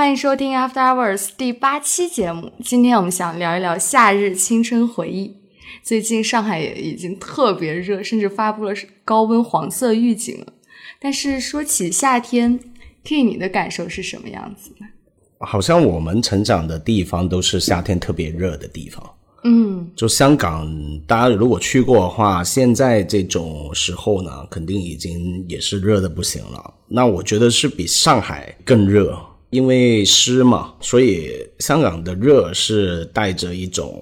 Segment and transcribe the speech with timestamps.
[0.00, 2.50] 欢迎收听 After Hours 第八期节目。
[2.64, 5.36] 今天我们想聊一聊夏日青春回忆。
[5.82, 8.72] 最近上海也已经特别热，甚至发布了
[9.04, 10.46] 高温黄色预警了。
[10.98, 12.58] 但是说起夏天
[13.04, 14.86] ，K，你的感受是什么样子呢？
[15.40, 19.14] 好像我们成长的地方都是夏天特别热的地方。
[19.44, 20.66] 嗯，就香港，
[21.06, 26.74] 大家如果去过的话，现在这种时候呢，肯定已经也是热的不行了。
[26.88, 29.14] 那我觉得是比上海更热。
[29.50, 34.00] 因为湿嘛，所以香港的热是带着一种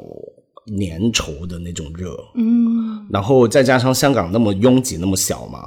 [0.66, 5.60] 粘稠的那种热，嗯，然后再加上香港那么拥挤、那么小嘛，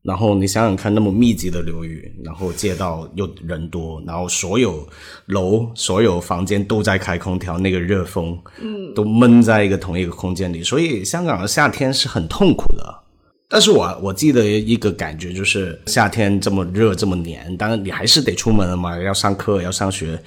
[0.00, 4.88] 然后你想想看，那么密集的流域，然后街道又人多，然后所有
[5.26, 13.04] 楼、所有房间都在开空调，那个热风，嗯，都闷在一个同一个空间里，所以香港的夏天是很痛苦的。
[13.48, 20.18] 但是我我记得一个感觉就是夏天这么热这么黏，当然你还是得出门了嘛，要上课要上学。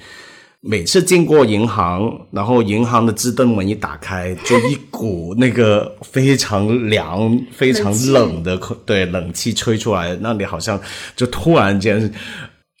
[0.64, 10.80] 每次经过银行，然后银行的自动门一打开，就一股那个非常凉、非常冷的空，对冷气吹出来，那你好像
[11.16, 12.08] 就突然间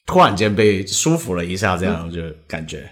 [0.06, 2.88] 突然间被舒服了一下，这样就感觉。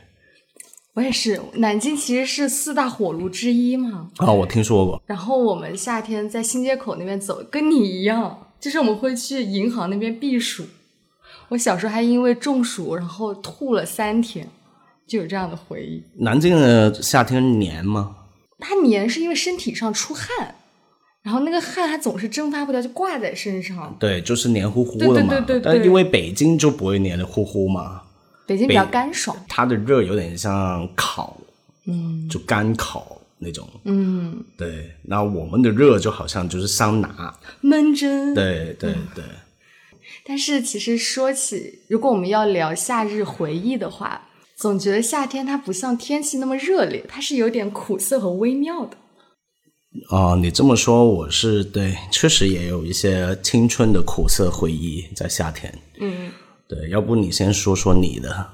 [0.95, 4.11] 我也是，南京其实是四大火炉之一嘛。
[4.17, 5.01] 啊，我听说过。
[5.07, 10.65] 然后我们夏天在新街口那边走，跟你一样，就是我们会去银行那边避暑。
[11.49, 14.49] 我小时候还因为中暑，然后吐了三天，
[15.07, 16.03] 就有这样的回忆。
[16.19, 18.17] 南京的夏天黏吗？
[18.59, 20.57] 它黏是因为身体上出汗，
[21.23, 23.97] 然后那个汗它总是蒸发不掉，就挂在身上。
[23.99, 25.15] 对，就是黏糊糊的嘛。
[25.15, 25.77] 对对对对。
[25.77, 28.00] 但因为北京就不会黏的糊糊嘛。
[28.51, 31.37] 北京比较干爽，它的热有点像烤，
[31.87, 34.91] 嗯，就干烤那种，嗯，对。
[35.05, 39.23] 那我们的热就好像就是桑拿，闷蒸，对对对。
[40.27, 44.21] 但是其实说起，如果我们要聊夏日回忆的话，
[44.57, 48.97] 总觉得夏天它不像天气那么热烈，它是有点苦涩和微妙的。
[50.09, 56.33] 哦，你这么说，我是对，确实也有一些青春的苦涩回忆在夏天，嗯。
[56.71, 58.49] 对，要不你先说说你的？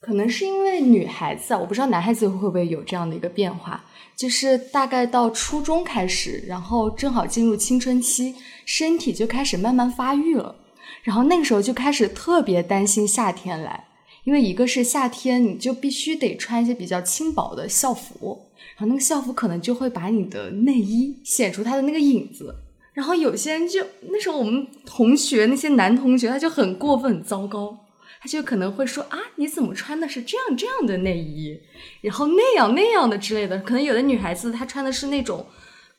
[0.00, 3.84] 可能是因为女孩子，我不知道男孩子会不会有这样的一个变化，
[4.16, 8.34] 就是大概到初中开始，然后正好进入青春期，
[8.64, 10.56] 身体就开始慢慢发育了，
[11.02, 13.88] 然后那个时候就开始特别担心夏天来，
[14.24, 18.46] 因为一个是夏天，你就必须得穿一些比较轻薄的校服，
[18.78, 22.54] 然后那个校服可能就会把你的内衣显出它的那个影子。
[23.00, 27.74] 然后有些人就那时候我们同学那些男同学他就很过分很糟糕，
[28.20, 31.58] 他就可能会说啊你怎么穿的是这样这样的内衣，
[32.02, 33.58] 然后那样那样的之类的。
[33.60, 35.46] 可能有的女孩子她穿的是那种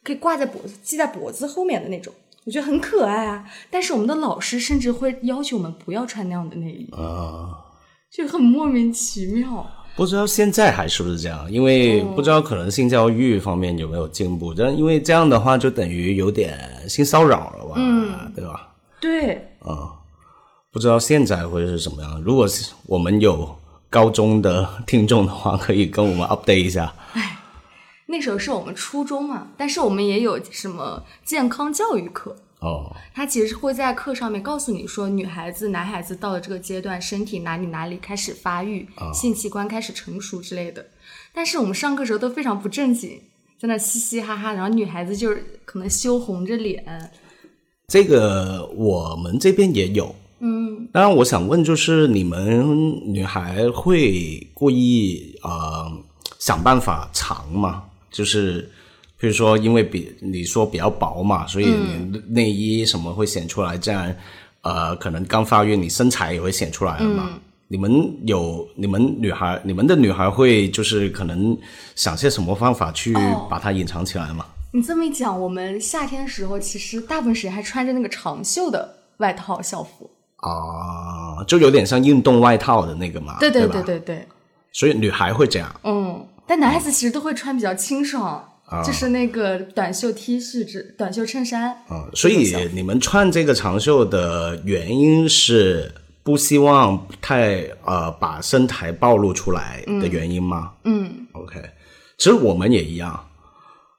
[0.04, 2.14] 可以挂在脖子系在脖子后面的那种，
[2.46, 3.50] 我觉得很可爱啊。
[3.72, 7.66] 但是我们的老师甚至会要求我们不要穿那样的内衣啊，
[8.12, 9.68] 就很莫名其妙。
[9.96, 14.54] 不知道现在还是不是这样，因为不知道可能性教育方面有没有进步。
[14.54, 16.58] 但因为这样的话，就等于有点
[16.88, 17.74] 性骚扰了吧？
[17.76, 18.70] 嗯，对吧？
[19.00, 19.36] 对。
[19.60, 19.92] 啊，
[20.72, 22.22] 不知道现在会是什么样。
[22.22, 23.56] 如果是我们有
[23.90, 26.94] 高中的听众的话，可以跟我们 update 一下。
[27.14, 27.38] 哎，
[28.08, 32.36] 那时候是我们初中嘛，但是我们也有什么健康教育课。
[32.62, 40.86] 哦，他其实会在课上面告诉你说，女孩子、男孩子到了这个阶段，身体哪里哪里开始发育，性器官开始成熟之类的。
[41.34, 43.20] 但是我们上课时候都非常不正经，
[43.60, 47.12] 在那嘻嘻哈哈，然后女孩子就是可能羞红着脸。
[47.88, 50.88] 这个我们这边也有，嗯。
[50.94, 52.64] 当然，我想问，就是你们
[53.12, 55.92] 女孩会故意呃
[56.38, 57.86] 想办法藏吗？
[58.12, 58.70] 就是。
[59.22, 61.72] 比如说，因为比你说比较薄嘛，所以
[62.28, 64.12] 内衣什么会显出来，这样，
[64.62, 67.30] 呃，可能刚发育，你身材也会显出来了嘛。
[67.68, 71.56] 你们有你们女孩，你们的女孩会就是可能
[71.96, 73.14] 想些什么方法去
[73.48, 74.44] 把它隐藏起来吗？
[74.72, 83.38] 你这么一讲，我们夏天的时候其实大部分时间还穿着那个长袖的外套校服啊，就有点像运动外套的那个嘛。
[83.40, 84.28] 对对对对对。
[84.74, 85.80] 所以女孩会这样。
[85.84, 88.44] 嗯，但男孩子其实都会穿比较清爽。
[88.86, 95.92] 就是那个短袖 T 恤、之短袖衬衫啊，所以你们穿这个长袖的原因是
[96.24, 100.72] 不希望太呃把身材暴露出来的原因吗？
[100.86, 101.60] 嗯，OK，
[102.18, 103.28] 其实我们也一样，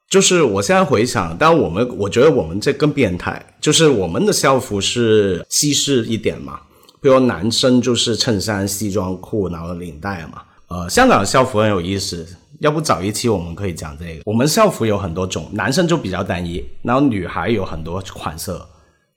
[0.09, 6.61] 就是我现在回想，但我们我觉得我们这更变态，就是我们的校服是西式一点嘛，
[7.03, 10.43] 比如男生就是衬衫、西装裤，然后领带嘛。
[10.69, 12.27] 呃，香港的校服很有意思。
[12.63, 14.23] 要不早一期我们可以讲这个。
[14.25, 18.53] 我们校服有很多种，男生就比较单一，然后女孩有很多款式。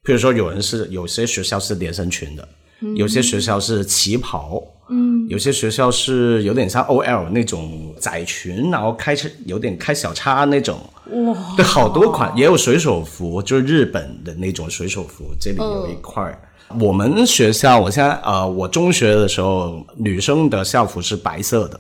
[0.04, 2.48] 比如说，有人是有些学校是连身裙的，
[2.96, 9.16] 有些学校是旗袍，嗯，有些学校是有点像 OL 那种窄裙，然后开
[9.46, 10.80] 有点开小叉那种。
[11.12, 16.40] 哇，对，好多款，也有水手服，就是日本的那种水手服，这里有一块儿。
[16.80, 21.80] 我们学校，我现在呃，我中学的时候，女生的校服是白色的，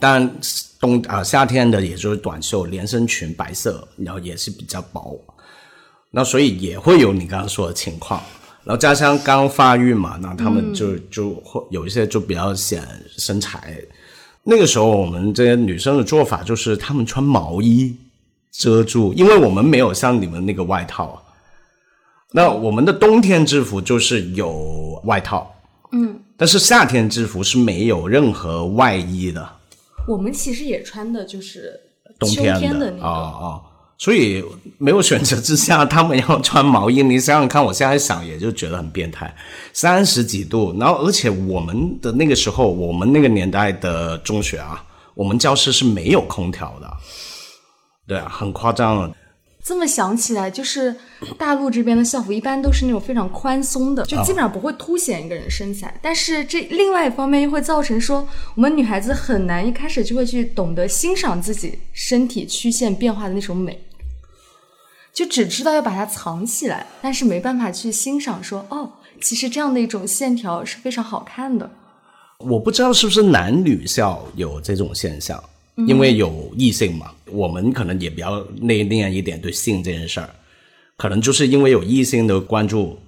[0.00, 0.30] 但
[0.80, 5.20] 冬啊夏天的也就是短袖连身裙，白色，然后也是比较薄，
[6.10, 8.22] 那所以也会有你刚刚说的情况。
[8.64, 12.86] 然后加上刚发育嘛，那他们就就会有一些就比较显
[13.16, 13.76] 身材。
[14.44, 17.96] 那个时候我们这些女生的做法就是，她们穿毛衣
[18.52, 21.22] 遮住，因为我们没有像你们那个外套。
[22.30, 25.50] 那我们的冬天制服就是有外套，
[25.92, 29.48] 嗯，但是夏天制服是没有任何外衣的。
[30.08, 31.78] 我们其实也穿的就是
[32.18, 33.60] 冬天的那个啊
[33.98, 34.44] 所以
[34.78, 37.02] 没有选择之下，他们要穿毛衣。
[37.02, 39.34] 你想想看，我现在想也就觉得很变态，
[39.72, 44.84] 三十几度，然后而且我们的那个时候，我们那个年代的中学啊，
[45.14, 46.88] 我们教室是没有空调的，
[48.06, 49.12] 对啊，很夸张。
[49.68, 50.96] 这么想起来，就是
[51.36, 55.94] 大陆这边的校服一般都是那种非常宽松的，就基本上不会凸显一个人身材。
[56.00, 63.78] 但是这另外一方面又会造成说，我们女孩子很难一开始就会去懂得欣赏自己身体曲线变化的那种美，
[65.12, 71.70] 就只知道要把它藏起来，但是没办法去欣赏说，哦，其实这样的一种线条是非常好看的。
[72.38, 75.44] 我不知道是不是男女校有这种现象。
[75.86, 80.28] 因为有异性嘛，我们可能也比较内敛一点，对性这件事儿，
[80.96, 82.98] 可能就是因为有异性的关注，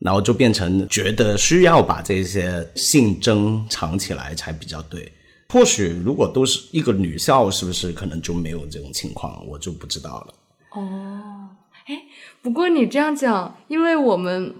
[0.00, 5.10] 然后就变成觉得需要把这些性征藏起来才比较对。
[5.50, 10.34] 或许如果都是一个女校，是不是可能就没有这种情况，我就不知道了。
[10.72, 11.48] 哦，
[11.86, 12.02] 哎，
[12.42, 14.54] 不过你这样讲，因为我们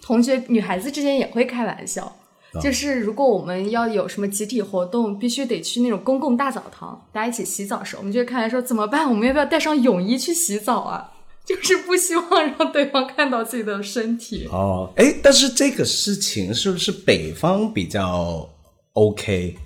[0.00, 2.14] 同学女孩子之间也会开玩笑。
[2.62, 9.08] 就是如果我们要有什么集体活动，必须得去那种公共大澡堂，大家一起洗澡的时候，我们就会看来说怎么办？
[9.08, 11.12] 我们要不要带上泳衣去洗澡啊？
[11.44, 14.46] 就是不希望让对方看到自己的身体。
[14.52, 18.46] 哦，哎，但是这个事情是不是北方比较
[18.92, 19.56] OK？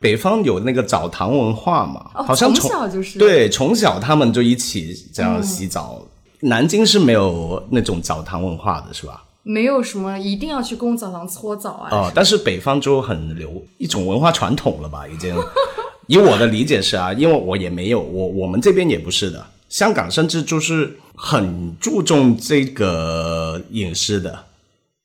[0.00, 2.10] 北方有那个澡堂文化嘛？
[2.14, 6.00] 好像从小就是对，从小他们就一起这样洗澡。
[6.40, 9.23] 南京是没有那种澡堂文化的，是吧？
[9.44, 11.88] 没有什么一定要去公共澡堂搓澡啊。
[11.92, 15.06] 哦，但是北方就很流一种文化传统了吧？
[15.06, 15.32] 已经，
[16.08, 19.46] 以我的理解是啊，因为我也没有，我我们这边也不是的。
[19.68, 24.44] 香港甚至就是很注重这个隐私的，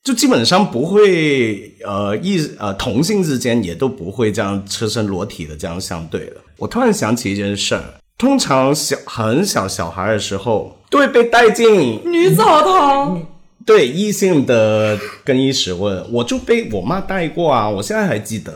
[0.04, 6.38] 就基本上不会呃异呃同性之间也都不会这样赤身裸体的这样相对的。
[6.58, 7.84] 我突然想起一件事儿，
[8.18, 13.22] 通常小很小小孩的时候都会被带进女澡堂。
[13.66, 18.54] 对异性的更衣室，我我就被我妈带过啊，我现在还记得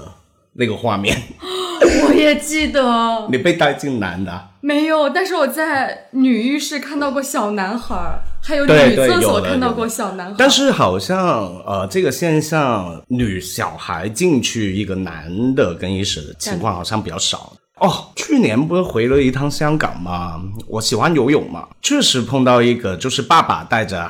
[0.53, 1.15] 那个画面。
[2.07, 3.27] 我也记得。
[3.29, 4.49] 你被带进男的？
[4.61, 10.35] 没有，但是我在女浴室看到过小男孩，还有女厕所看到过小男孩。
[10.37, 17.51] 但是好像呃，这个现象，女小孩进去一个男的更衣室的情况好像比较少。
[17.79, 20.41] 哦，去年不是回了一趟香港吗？
[20.67, 24.09] 我喜欢游泳嘛，确实碰到一个，就是爸爸带着。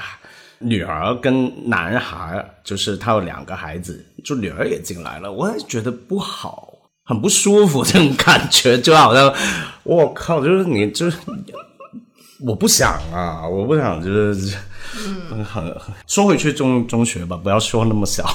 [0.63, 6.73] 女儿跟男孩，就是他有两个孩子，就女儿也进来了，我也觉得不好，
[7.03, 9.33] 很不舒服，这种感觉就好像，
[9.83, 11.17] 我靠，就是你就是，
[12.45, 14.57] 我不想啊，我不想，就是
[15.29, 15.75] 很很
[16.07, 18.25] 说回去中中学吧，不要说那么小，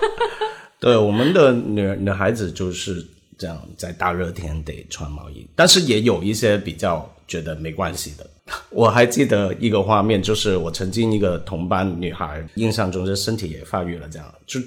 [0.80, 3.06] 对，我们的女女孩子就是
[3.38, 8.26] 这样，在大热天得穿毛衣，但是也有一些比较觉得没关系的。
[8.70, 14.60] 我还记得一个画面，就是我曾经一个同班女孩，印象中是身体也发育了，这样就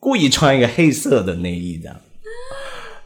[0.00, 1.96] 故意穿一个黑色的内衣，这样，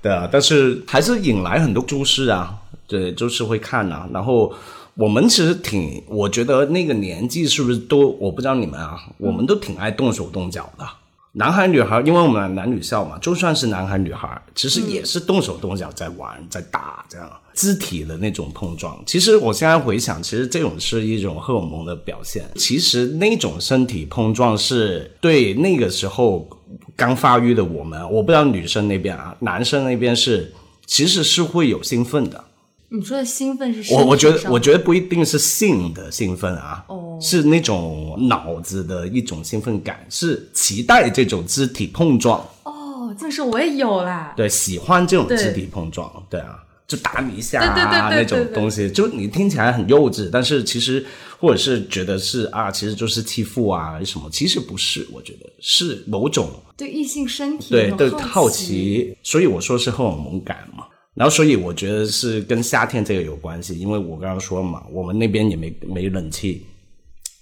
[0.03, 2.55] 对啊，但是还是引来很多注视啊，
[2.87, 4.09] 对，就是会看啊。
[4.12, 4.53] 然后
[4.95, 10.87] 我们其实挺，我觉得那个年纪是不是都，我不知道你们啊，我们都挺爱动手动脚的。
[11.35, 19.03] 男孩女孩，因为我们男女校嘛，就算是男孩女孩，其实也是动手动脚在玩，在打这样肢体的那种碰撞。
[19.07, 22.45] 其实我现在回想，其实这种是一种荷尔蒙的表现。
[22.57, 26.47] 其实那种身体碰撞是对那个时候
[26.95, 30.53] 刚发育的我们，我不知道女生那边啊，男生那边是
[30.85, 32.45] 其实是会有兴奋的。
[32.91, 33.95] 你说的兴奋是？
[33.95, 36.85] 我我觉得，我觉得不一定是性的兴奋啊，
[37.23, 42.45] 是那种脑子的一种兴奋感，是期待这种肢体碰撞。
[42.64, 44.35] 哦，这是我也有啦。
[44.37, 46.59] 对，喜欢这种肢体碰撞，对啊。
[46.85, 51.02] 就打你一下啊那种东西，就你听起来很幼稚，但是其实
[51.38, 60.85] 或者是觉得是啊，其实就是欺负啊什么，其实不是，我觉得是某种对异性身体对对好奇，奇，所以我说是荷尔蒙感嘛。
[61.14, 66.67] 然后，所以我觉得是跟夏天这个有关系，因为我刚刚说嘛，我们那边也没没冷气，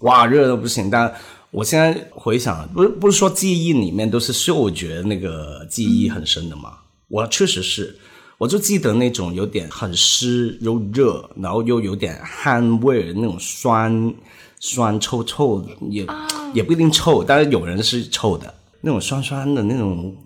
[0.00, 0.90] 哇，热的不行。
[0.90, 1.12] 但
[1.50, 6.74] 我现在回想，不是不是说记忆里面都是嗅觉那个记忆很深的嘛？
[7.08, 7.98] 我确实是，
[8.38, 14.14] 我就记得那种有点很湿又热，然后又有点汗味儿那种酸
[14.60, 16.06] 酸臭臭的，也、
[16.54, 20.16] 也不一定臭，但是有人是臭的，那种酸酸的那种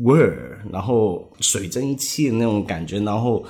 [0.00, 3.42] 味儿，然后水蒸气那种感觉，然后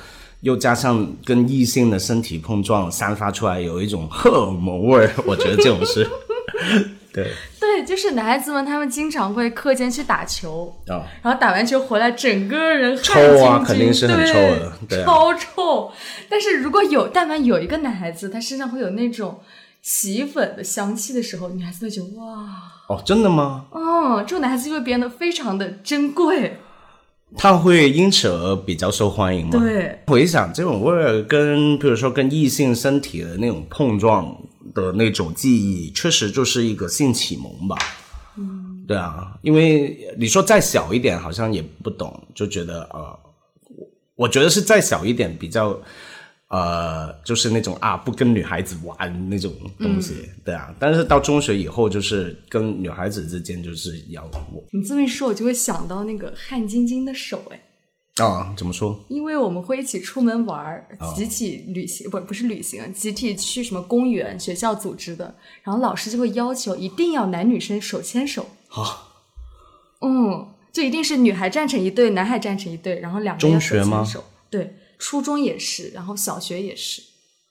[0.44, 6.06] 又加上跟异性的身体碰撞，散发出来有一种荷尔蒙味儿，我觉得这种是，
[7.10, 11.00] 对对，就是男孩子们他们经常会课间去打球，啊。
[11.22, 15.90] 然后打完球回来，整个人臭啊肯定是很对臭的对啊超臭。
[16.28, 19.40] 但是如果有，但凡有一个男孩子，他身上会有那种
[19.80, 22.46] 洗衣粉的香气的时候，女孩子会觉得哇，
[22.90, 23.64] 哦，真的吗？
[23.70, 26.58] 哦，这种男孩子就会变得非常的珍贵。
[27.37, 29.59] 他会因此而比较受欢迎吗？
[29.59, 34.37] 对，回想这种味儿跟，比如说跟异性身体的那种碰撞
[34.75, 37.76] 的那种记忆，确实就是一个性启蒙吧。
[38.37, 43.19] 嗯，对啊，因为你说再小一点，好像也不懂，就觉得呃，
[43.76, 45.78] 我我觉得是再小一点比较。
[46.54, 50.73] 呃，就是那种啊，不跟女孩子玩那种东西，对啊。
[50.78, 59.04] 但是到中学以后，就是跟女孩子之间就是要我你这么一说，我就会想到那个汗津津的手，哎，啊，怎么说？
[59.08, 65.34] 因为我们会一起出门玩集体旅行，不不是旅行，集体去什么公园，学校组织的，
[65.64, 69.11] 然后老师就会要求一定要男女生手牵手，啊，
[70.02, 74.04] 嗯，就一定是女孩站成一队，男孩站成一队，然后两个人要手中学吗？
[74.04, 77.02] 牵手，对，初中也是，然后小学也是，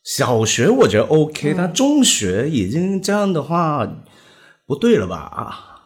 [0.03, 3.87] 小学我觉得 OK，、但中学已经这样的话
[4.65, 5.17] 不对了吧？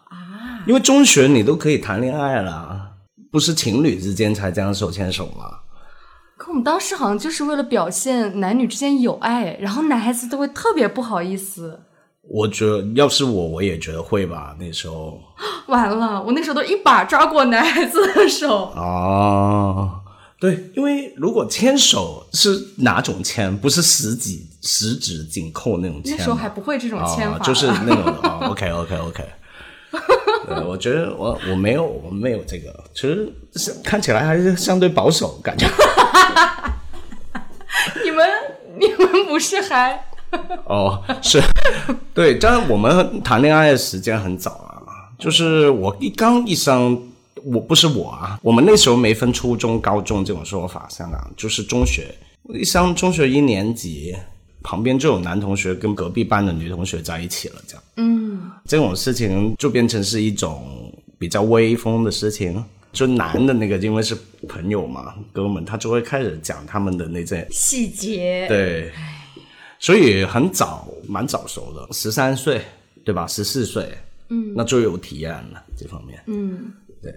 [0.10, 2.92] 啊，因为中学你都可以谈恋爱了，
[3.30, 5.44] 不是情侣之间才这样手牵手吗？
[6.38, 11.82] 可我们当时好像就是为了表现男女之间有爱，然后男孩子都会特别不好意思。
[12.30, 14.56] 我觉得要是我，我也觉得会吧。
[14.58, 15.20] 那时候
[15.68, 19.97] 完了，我那时候都一把抓过男孩子的手，哦，
[20.40, 23.56] 对，因为如果牵手是哪种牵？
[23.58, 29.24] 不是十指十指紧扣那种牵吗，那时候还不会这种牵法、哦，就是那种哦，OK OK OK。
[30.48, 35.66] 对，我觉得我我没有我没有这个，其实是看起来还是相对保守，感觉。
[38.04, 38.28] 你们
[38.78, 40.06] 你们不是还
[40.66, 41.42] 哦，是，
[42.14, 47.02] 对，但是我们谈恋爱的时间很早啊，就是我一刚一上，
[47.44, 52.14] 我不是我啊，我们那时候没分初中、高中这种说法，香港就是中学，
[52.54, 54.16] 一上中学一年级，
[54.64, 62.64] 旁边就有男同学跟隔壁班的女同学在一起了，这样，嗯，这种事情就变成是一种比较威风的事情。
[62.94, 64.18] 就男的那个，因为是
[64.48, 68.48] 朋友嘛，哥们，他就会开始讲他们的那些细节？
[68.48, 68.92] 对，
[69.78, 72.62] 所以很早，蛮早熟的，十三岁，
[73.06, 73.28] 对吧？
[73.28, 73.96] 十四岁，
[74.30, 77.14] 嗯，那就有体验了这方面，嗯，对。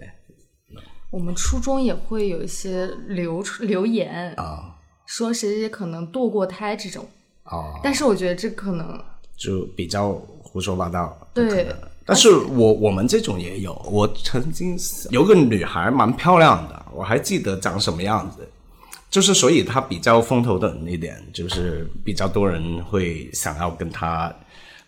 [1.09, 4.77] 我们初中也会有一些流留言，啊。
[5.07, 7.05] 说谁谁谁可能堕过胎这种，
[7.43, 8.97] 啊，但是我觉得这可能
[9.35, 11.67] 就比较胡说八道，对。
[12.05, 14.77] 但是我我们这种也有，我曾经
[15.09, 18.47] 有个女孩蛮漂亮的，我还记得长什么样子，
[19.09, 24.33] 就是所以她比较风头等一点，就是比较多人会想要跟她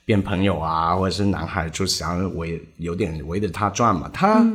[0.05, 4.09] 变朋友啊，或者是男孩就想要围有点围着他转嘛。
[4.13, 4.45] 她、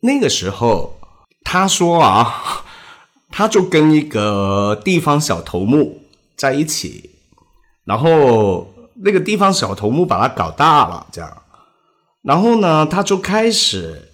[0.00, 0.98] 那个时候
[1.44, 2.64] 他说啊，
[3.30, 6.02] 他就跟一个地方小头目
[6.36, 7.10] 在一起，
[7.84, 11.36] 然后那个地方小头目把他搞大了，这样。
[12.22, 14.10] 然后呢，他就开始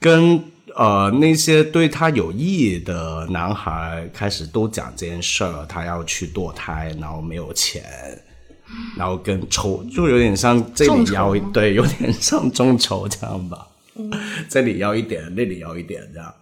[0.00, 0.42] 跟
[0.74, 7.84] 呃那些对他有益的男孩开始都讲这件事儿，他要去堕胎，然后没有钱，
[8.96, 13.66] 然后跟抽就有点像这里要一对，有点像众筹这样吧，
[14.48, 16.34] 这里要一点，那里要一点这样。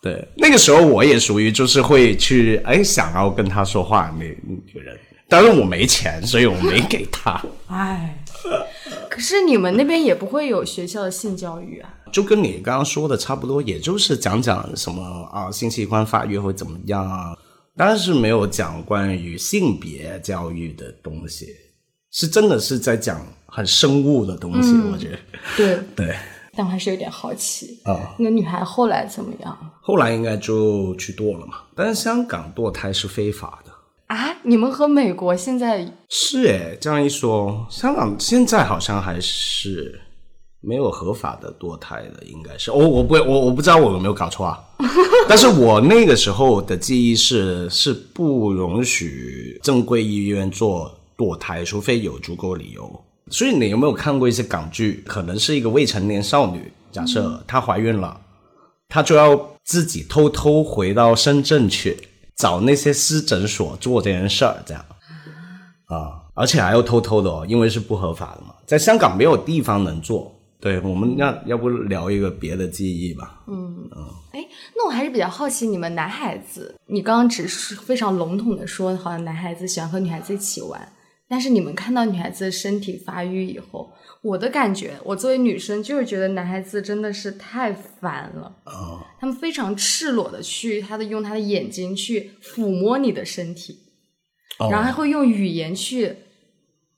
[0.00, 4.98] 对，那个时候我也属于就是会去哎想要跟他说话那那个人，
[5.28, 7.40] 但是我没钱，所以我没给他。
[7.68, 8.22] 哎，
[9.08, 11.88] 可是你们那边也不会有学校的性教育啊？
[12.10, 15.02] 就跟你刚刚说的差不多，也就是讲讲什么
[15.32, 17.34] 啊性器官发育会怎么样啊，
[17.84, 21.48] 但是没有讲关于性别教育的东西，
[22.12, 25.18] 是真的是在讲很生物的东西，我觉得
[25.56, 26.16] 对， 对。
[26.54, 28.14] 但我还是有点好奇啊。
[28.18, 29.70] 那个女孩后来怎么样？
[29.80, 31.54] 后来应该就去堕了嘛。
[31.74, 33.72] 但是香港堕胎是非法的
[34.14, 34.36] 啊？
[34.42, 39.98] 你们和美国现在是诶，这样一说，香港现在好像还是
[40.64, 42.70] 没有合法的堕胎的，应该是。
[42.70, 44.58] 我我不我我不知道我有没有搞错啊。
[45.28, 53.04] 但是我那个时候的记忆是是不允许正规医院做堕胎，除非有足够理由。
[53.28, 55.02] 所以你有没有看过一些港剧？
[55.06, 58.20] 可能是一个未成年少女，假设她怀孕了，
[58.88, 61.96] 她就要自己偷偷回到深圳去
[62.36, 64.84] 找那些私诊所做这件事儿，这样
[65.86, 70.32] 啊，而且还要偷偷的哦，因为是不合法的嘛，在香港没有地方能做。
[70.62, 73.42] 对，我们要要不聊一个别的记忆吧？
[73.48, 80.80] 嗯嗯，哎，那我还是比较好奇，你们男孩子，你刚刚只是非常笼统的说，好像男孩子喜欢和女孩子一起玩，
[81.28, 83.92] 但是你们看到女孩子的身体发育以后，
[84.22, 89.02] 我的感觉，我作为女生就是觉得男孩子真的是太烦了啊！
[89.18, 93.76] 他们非常赤裸的去他的用他的眼睛去抚摸你的身体，
[94.70, 96.14] 然后还会用语言去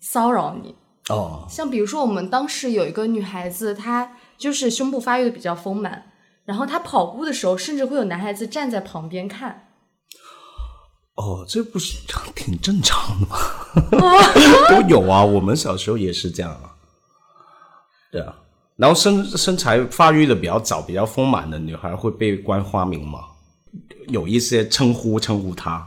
[0.01, 0.75] 骚扰你。
[1.11, 6.13] 哦，像比如说，我们当时有一个女孩子，她就是胸部发育的比较丰满，
[6.45, 9.69] 然后她跑步的时候，甚至会有男孩子站在旁边看。
[11.17, 11.99] 哦，这不是
[12.35, 13.39] 挺正常的吗？
[14.71, 16.75] 都有啊，我们小时候也是这样啊。
[18.11, 18.35] 对啊，
[18.77, 23.21] 然后身身材发育的比较早、比较丰满的女孩会被冠花名嘛？
[24.09, 25.87] 有一些称呼称呼她。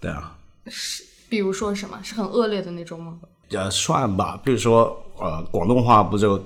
[0.00, 0.36] 对啊，
[0.66, 3.18] 是，比如说什么是很恶劣的那种吗？
[3.50, 6.42] 呃，算吧，比如说，呃，广东话不就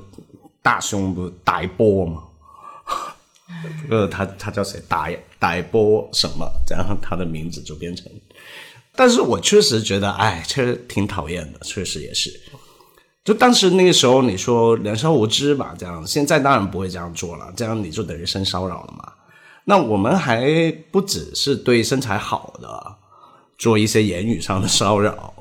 [0.63, 2.23] 大胸不大波吗？
[3.83, 4.81] 这个他他叫谁？
[4.89, 6.47] 大大波什么？
[6.69, 8.07] 然后他的名字就变成。
[8.95, 12.33] 但是我确实觉得，哎，确实挺讨厌的，确实也是。
[13.25, 19.13] 就当时那个时候，你说年少无知吧，这样，现在当然不会这样做了，这样你就等于性骚扰了嘛。
[19.65, 22.97] 那我们还不只是对身材好的
[23.57, 25.33] 做一些言语上的骚扰。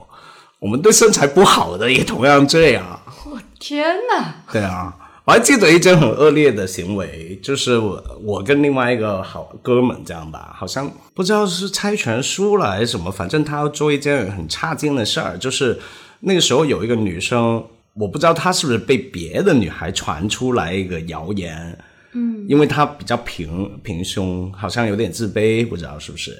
[0.61, 3.01] 我们对身材不好的也同样这样。
[3.25, 4.35] 我天哪！
[4.53, 15.79] 对啊，我还记得一件很恶劣的行为，就是我我跟另外一个好哥们这样吧，好像不知道是猜拳输了还是什么，反正他要做一件很差劲的事儿，就是
[16.19, 21.75] 那个时候有一个女生，我不知道她是不是被别的女孩传出来一个谣言，
[22.11, 26.39] 嗯，因为她比较平平胸，好像有点自卑，不知道是不是。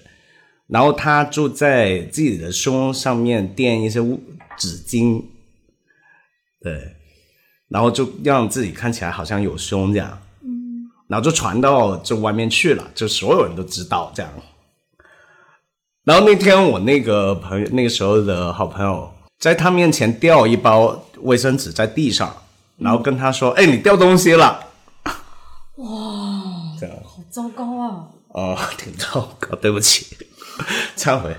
[0.72, 4.00] 然后他就在自己的胸上面垫一些
[4.58, 5.22] 纸巾，
[6.62, 6.96] 对，
[7.68, 14.32] 然后就让自己看起来好像有胸这样，嗯，然后就传到这外面去了，就所有人都知道这样。
[16.06, 22.34] 然后那天我那个朋友，那个时候的好朋友，在他面前掉一包卫生纸在地上，
[22.78, 24.68] 然后跟他说：“哎，你掉东西了。”
[25.76, 25.86] 哇，
[26.80, 28.08] 这样好糟糕啊！
[28.30, 30.16] 哦， 挺糟糕，对不起。
[30.98, 31.36] 忏悔，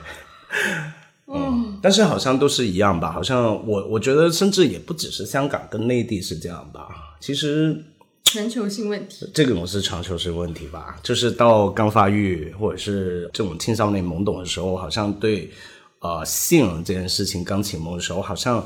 [1.26, 3.10] 嗯，但是好像都是一样吧？
[3.10, 6.88] 好像我我觉得，甚至也不只是香港跟内地是这样吧。
[7.20, 7.82] 其实
[8.24, 10.98] 全球性问题，这种是全球性问题吧？
[11.02, 15.50] 就是到刚发育或者是这种青少年懵懂的时候，好像对
[16.00, 18.64] 呃性这件事情刚启蒙的时候，好像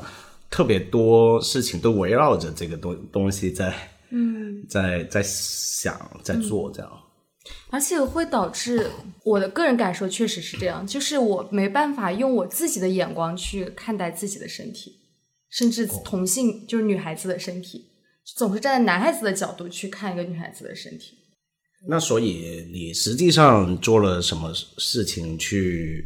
[0.49, 3.73] 特别多事情都围绕着这个东东西在，
[4.09, 6.91] 嗯，在在想在做这样。
[7.69, 8.89] 而且会导致
[9.23, 14.95] 我的个人感受确实是这样，就是我没办法用我自己的眼光去看待自己的身体，
[15.49, 17.85] 甚至同性就是女孩子的身体，
[18.35, 21.17] 总是站在男孩子的角度去看一个女孩子的身体。
[21.87, 26.05] 那所以你实际上做了什么事情去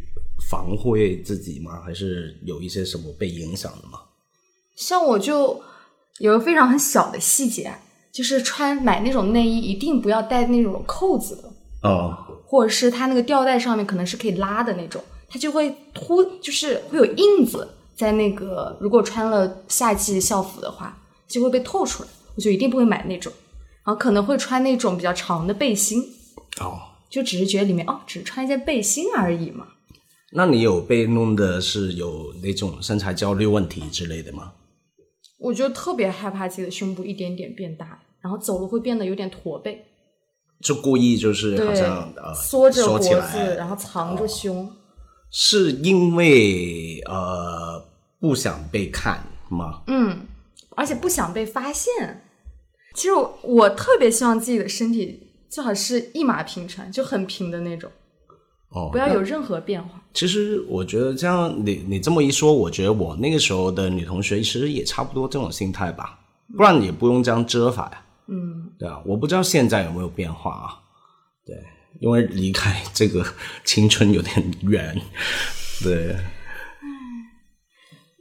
[0.49, 1.81] 防护自己吗？
[1.81, 3.99] 还是有一些什么被影响的吗？
[4.75, 5.61] 像我就
[6.17, 7.73] 有个非常很小的细节。
[8.11, 18.77] 就是穿买那种内衣，一定不要带那种扣子的哦，或者是它那个吊带上面可能是可以拉的那种，它就会凸，就是会有印子在那个。
[18.81, 20.97] 如果穿了夏季校服的话，
[21.27, 22.09] 就会被透出来。
[22.35, 23.31] 我就一定不会买那种，
[23.83, 26.01] 然后可能会穿那种比较长的背心
[26.61, 29.67] 哦，就只是觉得里面哦，只是穿一件背心而已嘛。
[30.31, 34.53] 那你有被弄的是有那种身材焦虑问题之类的吗？
[35.41, 39.83] 我就特别害怕自己的胸部一点点变大，然后走路会变得有点驼背，
[40.61, 44.71] 就故意就是好像呃缩着脖子，然后藏着胸，
[45.31, 47.83] 是因为呃
[48.19, 49.81] 不想被看吗？
[49.87, 50.27] 嗯，
[50.75, 52.23] 而且不想被发现。
[52.93, 57.89] 其实我我特别希望自己的身体最好是一马平川，就很平的那种。
[58.69, 60.00] 哦，不要有任何变化。
[60.13, 66.19] 其实我觉得这样，你你这么一说，我觉得我那个时候的女同学其实也差不多这种心态吧，
[66.55, 68.05] 不然也不用这样遮法呀。
[68.27, 70.79] 嗯对啊，我不知道现在有没有变化啊。
[71.45, 71.55] 对，
[71.99, 73.25] 因为离开这个
[73.63, 74.99] 青春有点远。
[75.83, 76.15] 对，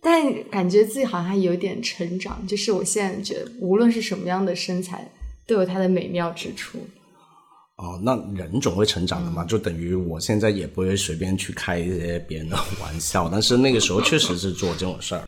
[0.00, 2.46] 但感觉自己好像还有点成长。
[2.46, 5.11] 就是我现在觉得，无论是什么样的身材，
[5.46, 6.79] 都有它的美妙之处。
[7.81, 15.27] 哦，那人总会成长的嘛，就等于我现在也不会随便去开一些别人的玩笑，但是那个时候确实是做这种事儿。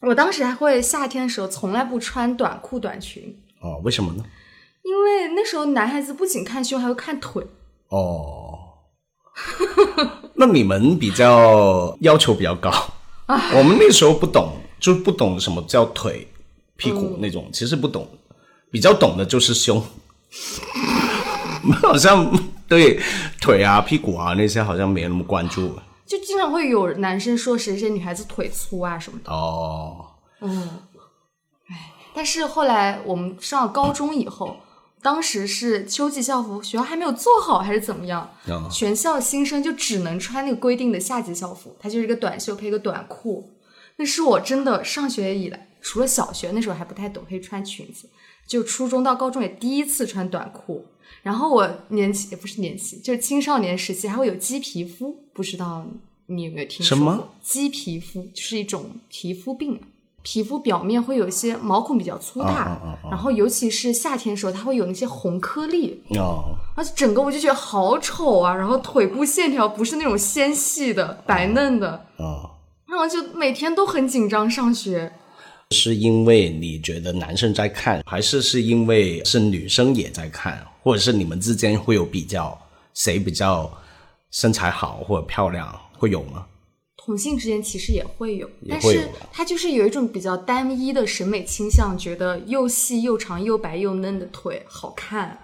[0.00, 3.22] 我当时还会夏天的时候从来不穿短裤短裙。
[3.60, 4.24] 哦，为什么呢？
[4.82, 7.44] 因为那时候男孩子不仅看胸，还会看腿。
[7.88, 8.58] 哦，
[10.32, 12.70] 那你们比较要求比较高
[13.26, 13.50] 啊？
[13.54, 16.26] 我们那时候不懂，就不懂什么叫腿、
[16.78, 18.08] 屁股那种，其实不懂，
[18.70, 19.84] 比较懂的就是胸。
[21.82, 22.30] 好像
[22.68, 23.00] 对
[23.40, 25.78] 腿啊、屁股啊那些好像没那么关注。
[26.06, 29.30] 就经常会有男生说谁谁女孩子腿粗啊什么的。
[29.30, 30.06] 哦，
[30.40, 30.68] 嗯，
[31.68, 34.56] 哎，但是后来我们上了高中以后，
[35.02, 38.28] 当时是秋季校服，学校还没有做好还是怎么样？
[38.70, 43.52] 全校新生就只能穿那个规定的夏季校服，它就是一个短袖配一个短裤。
[43.96, 48.08] 那是我真的上学以来，除了小学那时候还不太懂可以穿裙子，
[48.48, 50.86] 就初中到高中也第一次穿短裤。
[51.22, 55.86] 然后我年轻也不是年轻，就是青少年时期还会有鸡皮肤，不知道
[56.26, 57.28] 你有没有听说过？
[57.42, 59.80] 鸡皮肤就是一种皮肤病，
[60.22, 66.02] 皮肤表面会有一些毛孔比较粗大，然后尤其是夏天的时候，它会有那些红颗粒，
[66.74, 68.54] 而且整个我就觉得好丑啊！
[68.54, 72.06] 然后腿部线条不是那种纤细的、白嫩的，
[72.86, 75.12] 然后就每天都很紧张上学。
[75.72, 80.66] 是因为你觉得男生在看，还是是因为是女生也在看？
[80.82, 82.58] 或者是你们之间会有比较，
[82.94, 83.70] 谁比较
[84.30, 86.46] 身材好或者漂亮，会有吗？
[86.96, 95.36] 同性之间其实也会有，但是他就是有一种比较单一的审美倾向，觉得又细又长又白又嫩的腿好看。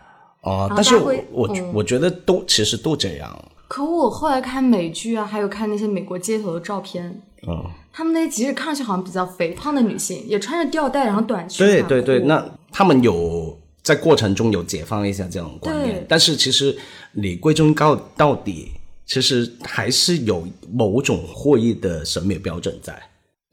[0.43, 3.45] 哦，但是我我我觉得都其实都这样。
[3.69, 11.67] 可我后来看美剧啊，还有看那些美国街头的照片，嗯，他们那些即使看上去好像比较肥胖的女性，也穿着吊带然后短裙。
[11.67, 13.59] 对对对，那他们有。
[13.87, 16.77] 在过程中有解放一下这种观念，但是其实
[17.13, 18.73] 你归根到到底，
[19.07, 23.01] 其实还是有某种获益的审美标准在，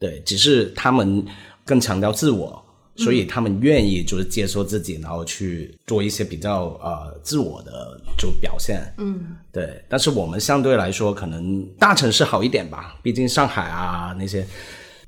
[0.00, 1.24] 对，只是他们
[1.64, 2.60] 更强调自我，
[2.96, 9.80] 所以他们愿意就是接受自己，然后去做一些比较呃自我的就表现，嗯，对。
[9.88, 14.44] 但是我们相对来说，可能大城市好一点吧，毕竟上海啊那些。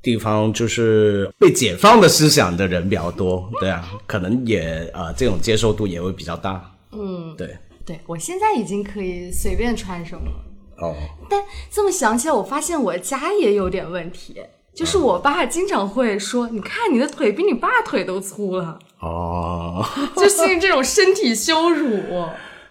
[0.07, 6.71] 地方就是被解放的思想的人比较多，对啊，可能也呃这种接受度也会比较大。
[6.93, 10.45] 嗯，对，对我现在已经可以随便穿什么了。
[10.77, 10.95] 哦，
[11.29, 14.41] 但这么想起来，我发现我家也有点问题，
[14.73, 22.25] 就是我爸经常会说：“你看你的腿比你爸腿都粗了。”哦， 就是这种身体羞辱。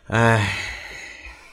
[0.06, 0.56] 唉，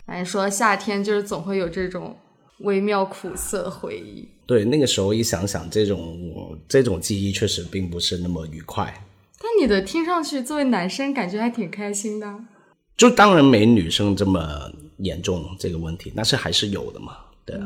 [0.05, 2.15] 反正说夏天就是总会有这种
[2.59, 4.27] 微妙苦涩回忆。
[4.45, 8.93] 对，那个时候一想想，这种这种记忆确实并不是那么愉快。
[9.39, 12.39] 但你的听上去，作为男生感觉还挺开心的。
[12.95, 17.17] 就当然没女生这么严重这个问题，但是还是有的嘛。
[17.43, 17.63] 对啊，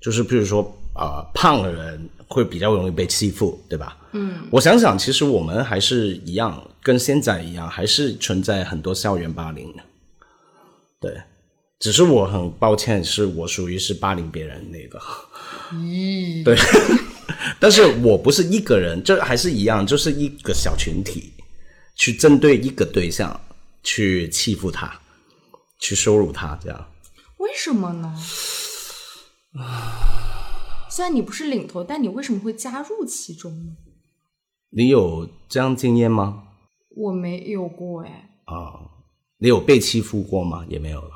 [0.00, 0.62] 就是比如说
[0.94, 3.96] 啊，胖的人会比较容易被欺负，对吧？
[4.12, 9.82] 嗯，我想想，其实我们还是一样，跟现在一样，还是存在很多校园霸凌的。
[10.98, 11.20] 对，
[11.84, 14.98] 只是我很抱歉，是我属于是霸凌别人那个。
[15.72, 16.56] 咦，对，
[17.60, 21.34] 但是我不是一个人，这还是一样，就是一个小群体，
[21.94, 23.38] 去针对一个对象
[23.82, 24.98] 去欺负他，
[25.78, 26.86] 去羞辱他，这样。
[27.36, 28.16] 为什么呢？
[30.88, 33.76] 虽然你不是领头，但你为什么会加入其中呢？
[34.70, 36.44] 你有这样经验吗？
[36.96, 38.30] 我没有过哎。
[38.46, 38.88] 啊，
[39.36, 40.64] 你有被欺负过吗？
[40.70, 41.13] 也没有了。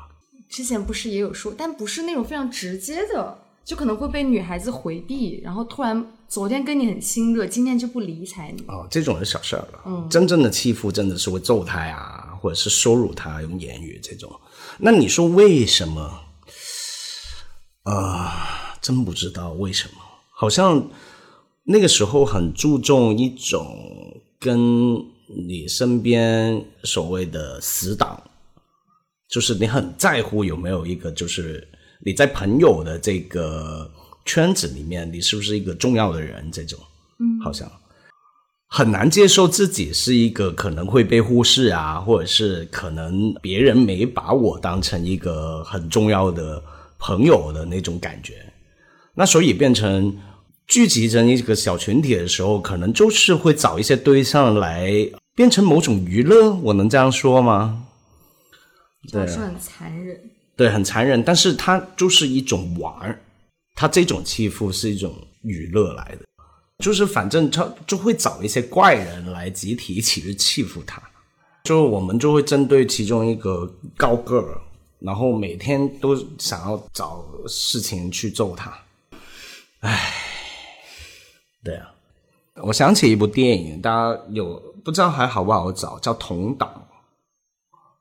[0.49, 3.37] 之前不是也有说，但不是那种非常直接的。
[3.65, 8.63] 就可能会被女孩子回避，然后突然昨天跟你很亲热，今天就不理睬你。
[8.67, 9.81] 哦，这种是小事儿了。
[9.85, 14.31] 嗯，真正的欺负真的是会揍他呀，或者是羞辱他，用言语这种。
[14.79, 16.19] 那你说为什么？
[17.83, 20.01] 啊，真不知道为什么。
[20.31, 20.89] 好像
[21.63, 24.95] 那个时候很注重一种跟
[25.27, 28.19] 你身边所谓的死党，
[29.29, 31.67] 就是你很在乎有没有一个就是。
[32.01, 33.91] 你在朋友的这个
[34.23, 36.49] 圈子里面，你是不是一个重要的人？
[36.49, 36.79] 这种，
[37.19, 37.69] 嗯，好像
[38.67, 46.63] 很难接受自己是一个可能会被忽视啊，或者是可能别人没把我当成一个很重要的
[46.97, 48.35] 朋友的那种感觉。
[49.13, 50.17] 那所以变成
[50.67, 54.89] 聚集成一个小群体的时候，可能就是会找一些对象来
[55.35, 57.87] 变成某种娱乐，我能这样说吗？
[59.11, 60.19] 对，是很残忍。
[60.55, 63.17] 对，很残忍，但是它就是一种玩儿，
[63.75, 66.25] 它这种欺负是一种娱乐来的，
[66.79, 71.01] 就是反正他就会找一些怪人来集体一起去欺负他，
[71.63, 74.61] 就我们就会针对其中一个高个儿，
[74.99, 78.77] 然后每天都想要找事情去揍他，
[79.79, 80.13] 唉，
[81.63, 81.89] 对啊，
[82.63, 86.69] 我想起一部电影，大家有不知道还好不好找，叫《同党》。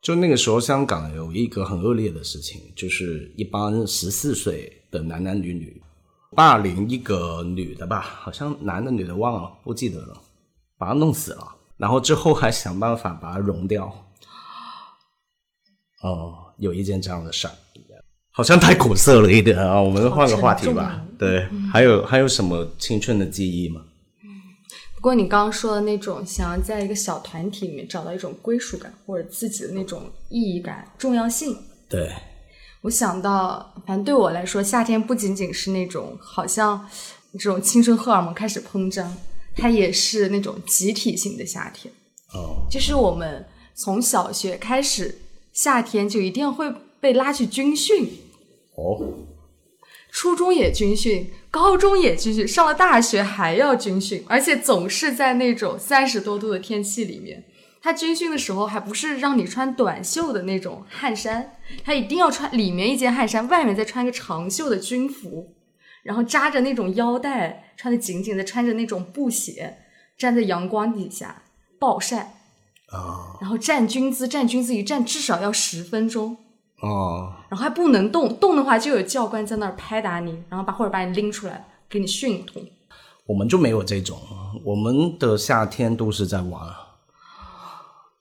[0.01, 5.83] 就那个时候，香港有一个很恶劣的事情，就是一帮十四岁的男男女女
[6.37, 10.21] 霸凌一个女的吧，好像男的女的忘了，不记得了，
[10.79, 13.93] 把她弄死了，然后之后还想办法把她融掉。
[16.03, 17.53] 哦，有一件这样的事儿，
[18.31, 21.05] 好像太苦涩了一点啊，我们换个话题吧。
[21.19, 23.83] 对，还有还有什么青春的记忆吗？
[24.99, 31.57] 不过你刚刚说的那种想要在一个小团体里面找到一种归属感或者自己的那种意义感、重要性，
[31.89, 32.11] 对
[32.81, 36.85] 我想到，反正对我来说，夏天不仅仅是那种好像
[37.35, 39.17] 这种青春荷尔蒙开始膨胀，
[39.55, 41.95] 它也是那种集体性的夏天。
[42.35, 45.21] 哦，就是我们从小学开始，
[45.53, 48.11] 夏天就一定会被拉去军训。
[48.75, 49.01] 哦。
[50.11, 57.45] 初中也军训，高中也军训，上了大学还要军训，而且总是在那种三十多度的天气里面。
[57.81, 61.53] 他军训的时候还不是让你穿短袖的那种汗衫，
[61.85, 65.55] 他一定要穿里面一件汗衫，外面再穿个长袖的军服，
[66.03, 69.79] 然后扎着那种腰带，穿的紧紧的，穿着那种布鞋，
[70.19, 71.43] 站在阳光底下
[71.79, 72.35] 暴晒
[72.91, 76.37] 啊，然后站军姿，站军姿一站至少要十分钟。
[76.81, 82.63] 哦，然后还不能动，动的话就有教官在那儿拍打你，然后把或者把你拎出来给你训一通。
[83.27, 84.17] 我们就没有这种，
[84.65, 86.63] 我们的夏天都是在玩，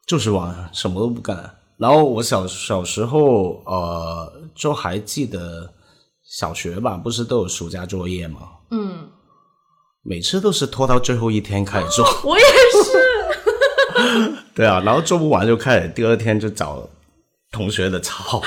[0.08, 1.56] 就是玩，什么都不干。
[1.78, 5.72] 然后我小小时候，呃，就还记得
[6.24, 8.40] 小学吧，不是都有暑假作业吗？
[8.72, 9.08] 嗯，
[10.02, 12.04] 每次都是拖到最后一天开始做。
[12.26, 12.98] 我也是。
[14.56, 16.90] 对啊，然后做不完就开始第二天就找。
[17.52, 18.42] 同学的抄，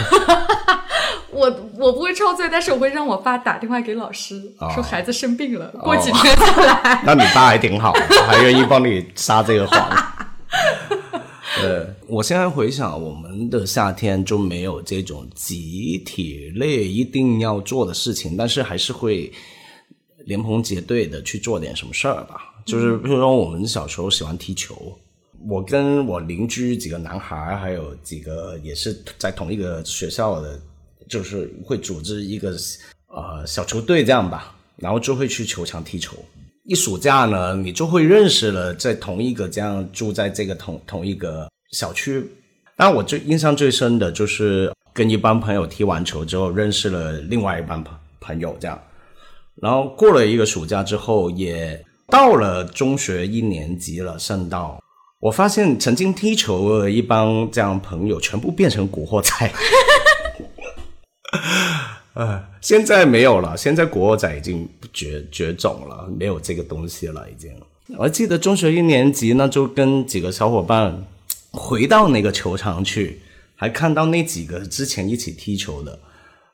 [1.33, 4.41] 我我不会抄作业，但是我会让我爸打电话给老师，
[4.75, 7.03] 说孩子生病了，过几天再来。
[7.07, 7.93] 那你爸还挺好，
[8.27, 9.91] 还愿意帮你撒这个谎。
[11.63, 19.33] 呃，我现在回想，我们的夏天就没有这种集体类一定要做的事情，但是还是会
[20.27, 22.37] 连朋结队的去做点什么事儿吧。
[22.65, 24.97] 就是比如说，我们小时候喜欢踢球。
[25.49, 30.61] 我跟我邻居几个男孩，还有几个也是在同一个学校的，
[31.09, 32.55] 就是会组织一个
[33.07, 36.17] 呃小球队这样吧，然后就会去球场踢球。
[36.65, 42.25] 一暑假呢，你就会认识了在同一个这样住在这个同同一个小区。
[42.77, 48.81] 但我最印象最深的就是跟一帮朋友踢完球之后，认识了另外一帮朋朋友这样。
[49.57, 54.80] 然后过了一个暑假之后，也到了中学一年级了，升到。
[55.21, 59.53] 我发现曾经踢球的一帮这样朋友全部变成古惑仔，
[62.15, 67.53] 呃， 现在没有了，现在古惑仔已经绝绝种了，没有这个东西了，已经。
[67.99, 71.05] 我记得中学一年级，那就跟几个小伙伴
[71.51, 73.21] 回到那个球场去，
[73.55, 75.99] 还看到那几个之前一起踢球的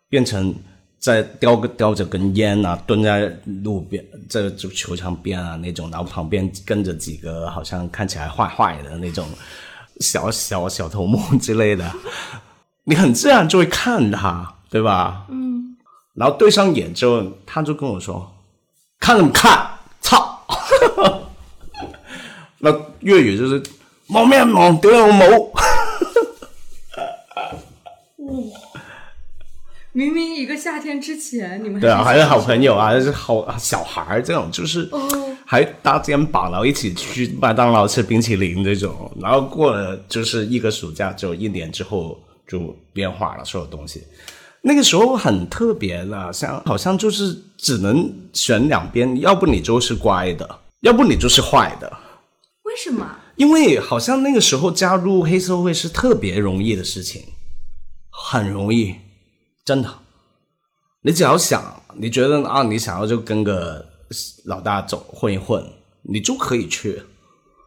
[0.08, 0.52] 变成。
[0.98, 3.32] 在叼个叼着根烟啊，蹲在
[3.62, 9.26] 路边，这就球场边啊那种，然后旁边跟着几个好像看起来坏坏的那种
[10.00, 11.90] 小小小头目之类的，
[12.84, 15.26] 你很自然就会看他，对吧？
[15.28, 15.76] 嗯。
[16.14, 18.34] 然后对上眼之后，他就跟我说
[18.98, 19.68] ：“看什么看？
[20.00, 20.40] 操！”
[22.58, 23.62] 那粤语就是
[24.08, 24.74] “望咩望？
[24.80, 25.50] 屌有冇？”
[29.96, 34.86] 明明一个夏天之前，你们对啊，还是好朋友啊，还是好小孩儿这种，就是
[35.46, 39.10] 还搭肩膀，然后一起去麦当劳吃冰淇淋这种。
[39.18, 44.02] 然后过了就是一个暑假，就一年之后就变化了，所有东西。
[44.60, 51.90] 那个时候很特别的，像好像就是只能选两边，要不你就是乖的，要不你就是坏的。
[52.64, 53.16] 为什么？
[53.36, 57.22] 因为好像那个时候加入黑社会是特别容易的事情，
[58.10, 58.94] 很容易。
[59.66, 59.92] 真的，
[61.02, 63.84] 你只要想，你觉得啊，你想要就跟个
[64.44, 65.60] 老大走混一混，
[66.02, 67.02] 你就可以去。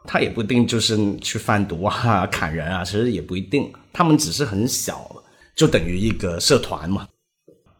[0.05, 3.69] 他也不一定就是去贩毒啊、砍人啊，其实也不一定。
[3.91, 5.13] 他们只是很小，
[5.53, 7.05] 就等于一个社团嘛。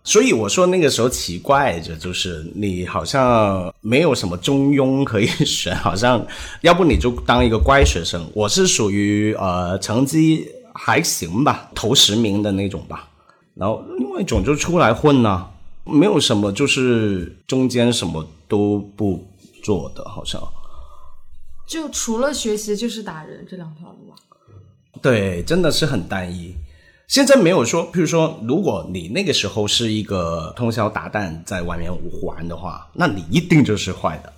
[0.04, 6.28] 所以我说那个时候奇怪着，就是你好像没有什么中庸可以选，好像
[6.60, 8.30] 要不你就当一个乖学生。
[8.34, 13.09] 我是属于呃成绩还行吧，头十名的那种吧。
[13.60, 15.46] 然后另外一种就出来混呢、
[15.84, 19.28] 没有什么就是中间什么都不
[19.62, 20.42] 做的，好像。
[21.68, 24.16] 就除了学习就是打人这两条路吧。
[25.02, 26.56] 对，真的是很单一。
[27.08, 31.92] 现在没有说，譬如说，如果你那个时候是一个通宵达旦在外面
[32.24, 34.32] 玩的话，那你一定就是坏的。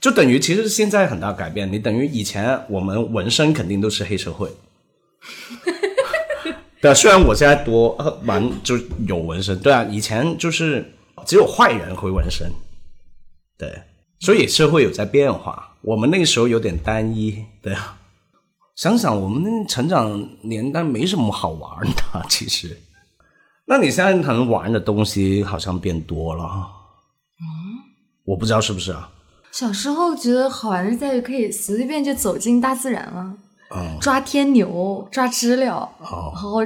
[0.00, 4.50] 就等于其实现在很大改变，你等于以前我们纹身肯定都是黑社会。
[6.82, 10.92] 对啊，虽然我现在多呃蛮就有纹身，对啊，以前就是
[11.24, 12.50] 只有坏人会纹身，
[13.56, 13.82] 对，
[14.18, 15.76] 所以社会有在变化。
[15.82, 17.98] 我们那个时候有点单一，对啊。
[18.74, 22.76] 想想我们那成长年代没什么好玩的， 其实。
[23.66, 26.44] 那你现在可能玩的东西好像变多了，
[27.38, 27.78] 嗯，
[28.24, 29.08] 我不知道是不是啊？
[29.52, 33.36] 小时候觉得好玩的在于可以随随便就走进大自然了，
[33.74, 36.30] 嗯，抓天牛、抓知了，哦。
[36.34, 36.60] 然后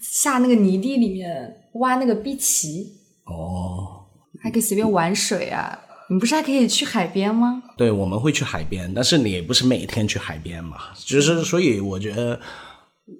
[0.00, 2.92] 下那个泥地里面挖那个碧琪，
[3.24, 4.04] 哦，
[4.40, 5.78] 还可以随便玩水啊。
[6.08, 7.62] 你不是还可以去海边吗？
[7.76, 12.38] 对，我们会去海边，但是你也不是每天去海边嘛，就是所以我觉得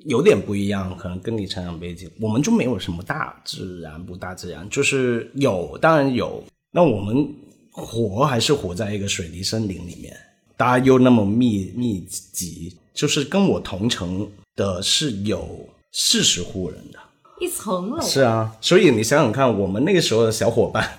[0.04, 7.26] 有点不一样，可能跟你成长背景，我们就没有什么大自然不大自然，就是有，当然有，那我们
[7.70, 10.14] 活还是活在一个水泥森林里面，
[10.58, 16.98] 大家又那么密密集，就是跟我同城的是有四十户人的，
[17.40, 20.98] 一层楼，是啊，所以你想想看，我们那个时候的小伙伴。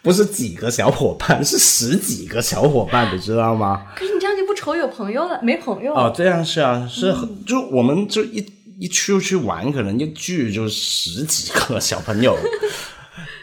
[0.00, 3.86] 不是几个小伙伴，是十几个小伙伴，你知道吗？
[3.94, 8.46] 可是你这样就不愁有朋友了，没朋友哦，这样是啊，是很、就我们就一
[8.78, 12.34] 一出去玩，可能一聚就十几个小朋友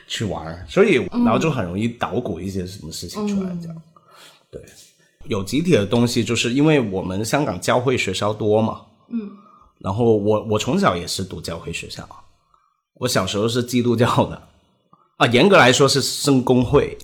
[0.08, 3.82] 去玩，所以然后就很容易捣鼓一些什么事情出来，这样、
[4.50, 4.60] 对。
[5.25, 9.31] 有集体的东西，就是因为我们香港教会学校多嘛，嗯，
[9.79, 12.07] 然后我我从小也是读教会学校，
[12.95, 14.41] 我小时候是基督教的。
[15.17, 16.97] 啊，严格来说是圣公会，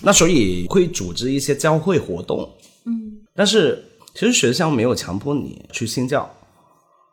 [0.00, 2.50] 那所以会组织一些教会活动，
[2.86, 6.28] 嗯，但是其实学校没有强迫你去信教，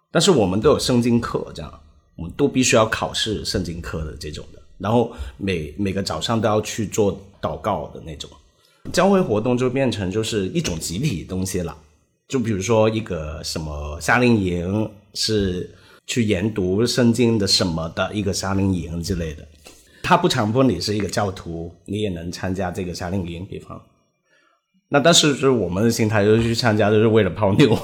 [0.10, 1.72] 但是我们都有圣经课，这样。
[2.18, 8.30] 我们都必须要考试圣经课的这种的，然后每每个早上都要去做祷告的那种，
[8.92, 11.76] 教会活动就变成就是一种集体东西了，
[12.28, 15.70] 就比如说一个什么夏令营是
[16.08, 19.48] 去研读圣经的什么的一个夏令营之类的。
[20.04, 23.82] 他不强迫你是一个教徒，你也能参加这个夏令营，比方。
[24.90, 27.78] 那但是就是我们的心态就是去参加，就是为了泡妞。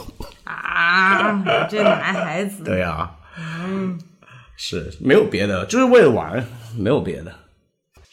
[0.43, 1.43] 啊！
[1.69, 3.97] 这男孩子， 对啊，嗯，
[4.57, 6.43] 是没有别的，就是为了玩，
[6.75, 7.33] 没有别的。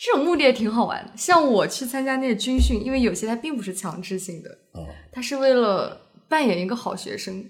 [0.05, 1.11] 这种目的也挺好玩的。
[1.17, 7.43] 像我去参加那个军训，因为有些它并不是强制性的，哦它是为了扮演一个好学生。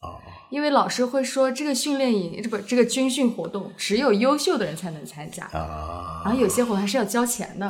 [0.00, 5.44] 哦，因为老师会说，这个训练营，这不这个军训活动，只有优秀的人才能参加。
[5.46, 7.68] 啊，然后有些活动还是要交钱的。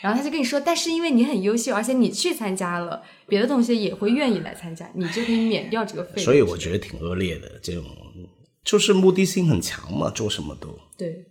[0.00, 6.24] 然后他就跟你说，但是因为你很优秀，而且你去参加了，别的同学也会愿意来参加，你就可以免掉这个费用。
[6.24, 7.84] 所以我觉得挺恶劣的，这种
[8.64, 10.76] 就是目的性很强嘛，做什么都。
[10.96, 11.26] 对，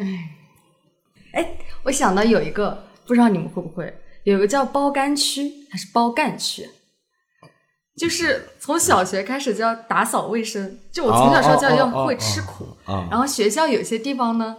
[0.00, 0.06] 哎，
[1.36, 1.46] 哎，
[1.84, 3.94] 我想到有一个，不知道你们会不会，
[4.24, 6.68] 有一个叫包干区还是包干区，
[7.96, 10.78] 就是从小学开始就要打扫卫生。
[10.90, 14.56] 就我从小受教育要会吃苦，啊然后学校有些地方呢，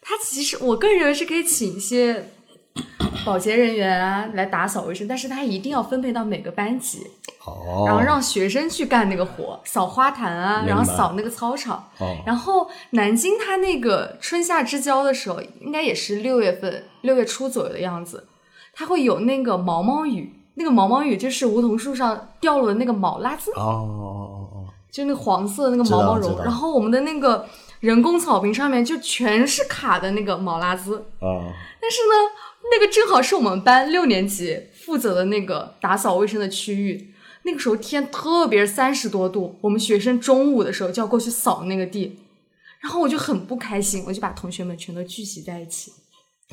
[0.00, 2.30] 它其实我个人认为是可以请一些
[3.24, 7.06] 保洁人员啊来打扫卫生，但是他一定要分配到每个班级，
[7.44, 11.76] 哦，然后让学生去干那个活，扫花坛啊，然后扫那个操场。
[11.98, 18.26] 哦然后南京它那个春夏之交的时候，应该也是六月份，六月初左右的样子，
[18.72, 20.36] 它会有那个毛毛雨。
[20.54, 26.38] 那个毛毛雨就是梧桐树上掉落的那个毛辣子，哦哦哦就那个黄色的那个毛毛绒。
[26.42, 27.46] 然后我们的那个
[27.80, 30.96] 人工草坪上面就全是卡的那个毛辣子。
[31.18, 32.14] 哦哦，但是呢，
[32.72, 37.14] 那个正好是我们班六年级负责的那个打扫卫生的区域。
[37.42, 42.18] 那个时候天特别三十多度，我们学生中午的时候就要过去扫那个地，
[42.82, 45.90] 然后我就很不开心，我就把同学们全都聚集在一起，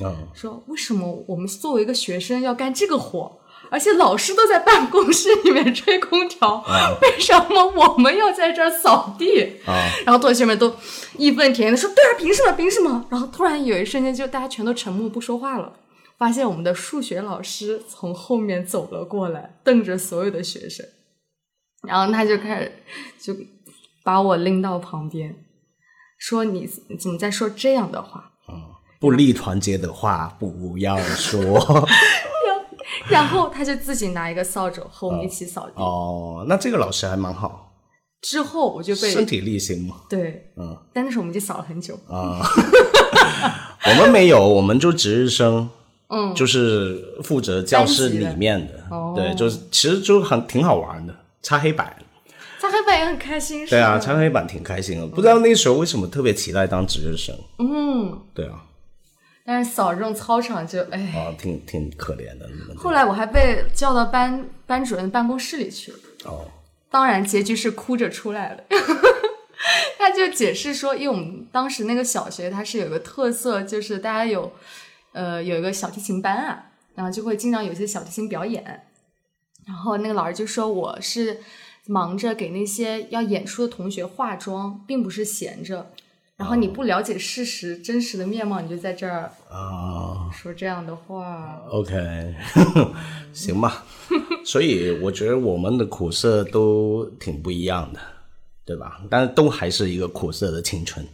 [0.02, 3.38] 嗯，说为什么我们作为一个学生要干这个活？
[3.70, 6.64] 而且老师都在办公室里面吹空调，
[7.02, 9.42] 为什么我们要在这儿扫地？
[9.66, 10.74] 啊然后同学们都
[11.16, 12.52] 义愤填膺的说：“对啊，凭什么？
[12.52, 15.72] 凭什么？”然后突然有一瞬间，就大家全都沉默不说话了。
[16.16, 20.84] 发现我们的数学老师从后面走了过来，瞪着所有的学生，
[21.86, 22.72] 然后他就开始
[23.20, 23.36] 就
[24.02, 25.34] 把我拎到旁边，
[26.18, 28.32] 说你你怎么在说这样的话？
[28.98, 31.86] 不利团结的话不要说。
[33.10, 35.72] 然后他就自己拿一个扫帚和我们一起扫地。
[35.82, 37.72] 哦，那这个老师还蛮好，
[38.22, 39.96] 之后我就被身体力行嘛。
[40.08, 41.94] 对，嗯但那时候我们就扫了很久。
[42.08, 42.40] 啊，
[43.86, 45.68] 我们没有，我们就值日生，
[46.08, 51.96] 嗯，就是负责教室里面的，哦对，就是其实就很挺好玩的，擦黑板。
[52.60, 55.06] 擦黑板也很开心，是对啊，擦黑板挺开心的。
[55.06, 57.32] 不知道那时候为什么特别期待当值日生。
[57.60, 58.64] 嗯，对啊，
[59.48, 61.10] 但是扫这种操场就哎。
[61.16, 62.46] 啊，挺挺可怜的。
[62.76, 66.44] 后来我还被叫到班班主任办公室里去了，哦，
[66.90, 68.62] 当然结局是哭着出来了。
[69.96, 74.52] 他就解释说，因为我们当时那个小学它是有个特色，就是大家有
[75.12, 78.82] 呃有一个小提琴班啊，然后就会经常有一些小提琴表演。
[79.66, 81.38] 然后那个老师就说我是
[81.86, 85.90] 忙着给那些要演出的同学化妆，并不是闲着。
[86.38, 91.60] 然后你不了解事实真实的面貌，你就在这儿啊说这样的话。
[91.68, 92.32] ，OK，
[93.34, 93.84] 行吧。
[94.44, 97.98] 所以我觉得我们的苦涩都挺不一样的，
[98.64, 99.00] 对吧？
[99.10, 101.04] 但是都还是一个苦涩的青春。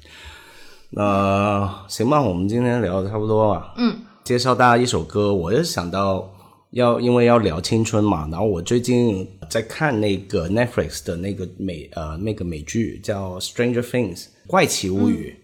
[0.91, 3.73] 那行吧，我们今天聊的差不多了。
[3.79, 6.31] 嗯，介绍大家一首歌，我就想到
[6.73, 15.37] 要因为要聊青春嘛，然后我最近在看那个 Netflix 的那个美呃那个美剧叫《Stranger Things》怪奇物语，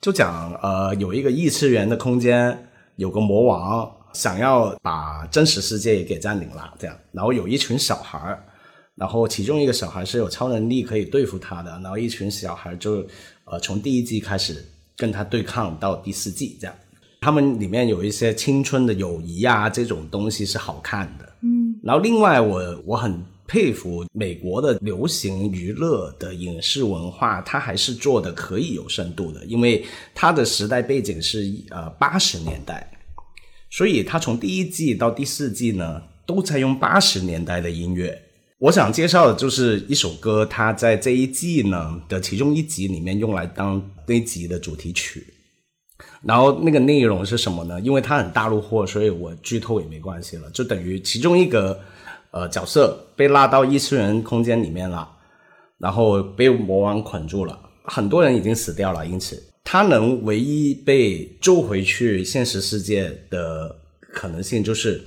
[0.00, 8.44] 就讲呃有一个异次元的空间，有个魔王想要把真实世界也给占领了，这样，然后有一群小孩儿。
[8.96, 13.04] 然后其中一个小孩是有超能力可以对付他的，然后一群小孩就
[13.44, 14.64] 呃从第一季开始
[14.96, 16.76] 跟他对抗到第四季这样。
[17.20, 21.28] 他们里面有一些青春的友谊啊，这种东西是好看的。
[21.40, 23.20] 嗯，然后另外我我很
[23.54, 32.90] 佩服美国的流行娱乐的影视文化，它还是做的可以有深度的，因为它的时代背景是呃八十年代，
[33.70, 38.20] 所以它从第一季到第四季呢都在用八十年代的音乐。
[38.58, 45.24] 我想介绍的就是一首歌，它在这一季呢的其中一集里面用来当那集的主题曲。
[46.24, 47.80] 然后那个内容是什么呢？
[47.82, 50.50] 因为它很大陆货，所以我剧透也没关系了。
[50.50, 51.78] 就等于其中一个
[52.34, 55.08] 呃角色被拉到异次元空间里面了，
[55.78, 63.74] 然后被魔王捆住了，很多人已经死掉了，因此他能唯一被救回去现实世界的
[64.12, 65.00] 可能性就是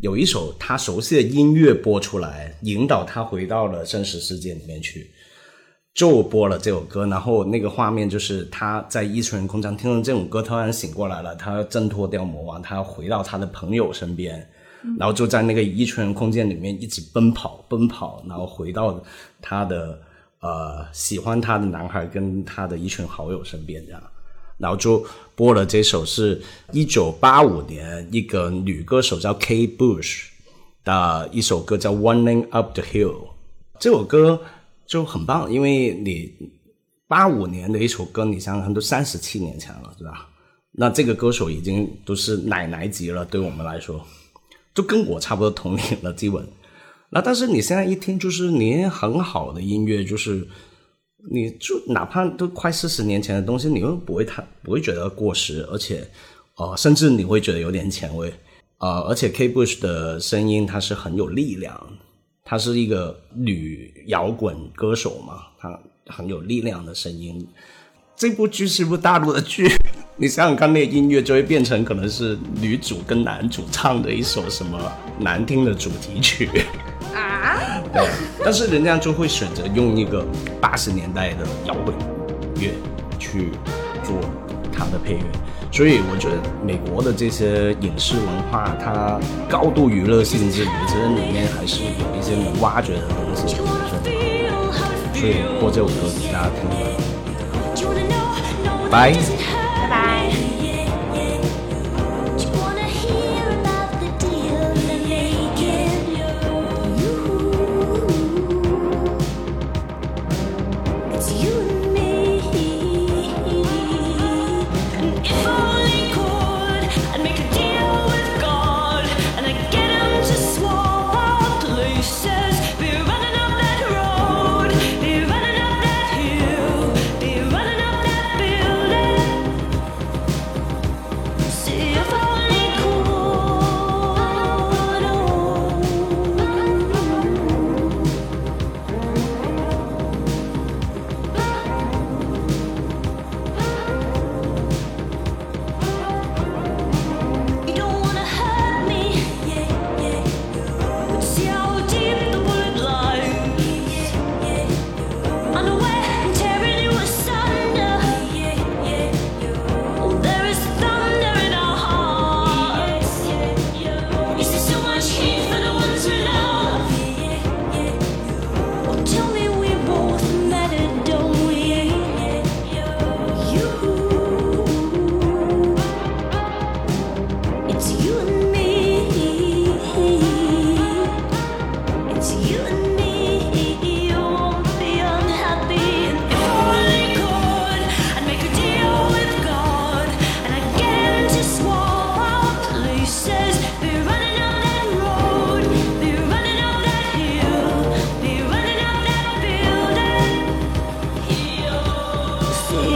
[0.00, 5.10] 有一首他熟悉的音乐播出来，引导他回到了真实世界里面去。
[5.92, 14.48] 就播了这首歌，然后那个画面就是他在异次元空间听了这种歌，突然醒过来了，他要挣脱掉魔王，他要回到他的朋友身边，
[14.98, 19.02] 然后就在那个一群人空间里面一直奔跑奔跑，然后回到
[19.40, 20.00] 他的
[20.40, 24.02] 呃喜欢他的男孩跟他的一群好友身边这样，
[24.58, 25.04] 然后就
[25.34, 26.40] 播了这首是
[26.72, 30.26] 一九八五年一个女歌手叫 K Bush
[30.84, 33.28] 的一首歌叫 Running Up the Hill，
[33.78, 34.40] 这首歌。
[34.86, 36.34] 就很棒，因为你
[37.06, 40.28] 八五年的一首歌，你想想看，都三十七年前了，对吧？
[40.72, 44.04] 那这个歌手已经都是奶奶级了，对我们来说，
[44.74, 46.46] 就跟我差不多同龄了，基本。
[47.10, 50.46] 那但是你现在一听，就是你很好的音乐，就是
[51.32, 56.08] 你就哪怕都快四十年前的东西，你又不会太不会觉得过时，而且
[56.56, 58.32] 呃，甚至你会觉得有点前卫。
[58.78, 61.78] 呃，而且 K Bush 的声音它是很有力量。
[62.44, 67.46] 她是一个女摇滚歌手嘛，她很有力量的声音。
[68.16, 69.68] 这部剧是部大陆的剧，
[70.22, 74.78] 你想想看，那个音乐就会变成可能是女主跟男主唱的一首什么
[75.18, 76.46] 难听的主题曲
[77.14, 77.80] 啊。
[77.90, 78.06] 对，
[78.44, 80.22] 但是人家就会选择用一个
[80.60, 81.94] 八十年代的摇滚
[82.60, 82.70] 乐
[83.18, 83.52] 去
[84.04, 84.14] 做
[84.70, 85.22] 它的配乐。
[85.72, 89.18] 所以我觉得美国的这些影视文化，它
[89.48, 93.56] 高度娱乐性质，我觉得里面还是有一些能挖掘的东西。
[95.14, 96.68] 所以播这首歌给大家听
[97.88, 97.96] 吧，
[98.90, 99.16] 拜。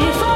[0.07, 0.34] before.